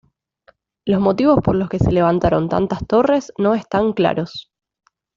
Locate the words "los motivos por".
0.83-1.53